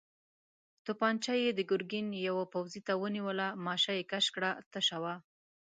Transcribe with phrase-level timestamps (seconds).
[0.85, 5.15] توپانجه يې د ګرګين يوه پوځي ته ونيوله، ماشه يې کش کړه، تشه وه.